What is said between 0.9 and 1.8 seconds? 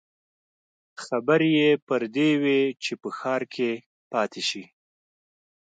خبرې يې